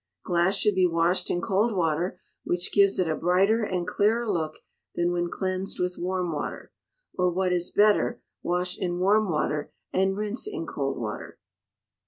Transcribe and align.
Glass 0.23 0.55
should 0.55 0.73
be 0.73 0.87
washed 0.87 1.29
in 1.29 1.41
cold 1.41 1.75
water, 1.75 2.19
which 2.43 2.73
gives 2.73 2.97
it 2.97 3.07
a 3.07 3.15
brighter 3.15 3.61
and 3.63 3.85
clearer 3.85 4.27
look 4.27 4.57
than 4.95 5.11
when 5.11 5.29
cleansed 5.29 5.77
with 5.79 5.99
warm 5.99 6.31
water; 6.33 6.71
or, 7.19 7.29
what 7.29 7.53
is 7.53 7.71
better, 7.71 8.19
wash 8.41 8.79
in 8.79 8.97
warm 8.97 9.29
water 9.29 9.71
and 9.93 10.17
rinse 10.17 10.47
in 10.47 10.65
cold 10.65 10.97
water. 10.97 11.37